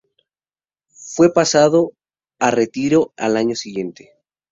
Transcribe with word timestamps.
Fue 1.13 1.31
pasado 1.31 1.91
a 2.39 2.49
retiro 2.49 3.13
al 3.17 3.37
año 3.37 3.53
siguiente. 3.55 4.13